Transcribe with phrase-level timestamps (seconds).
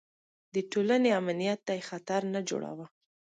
[0.53, 2.85] د ټولنې امنیت ته یې خطر نه جوړاوه.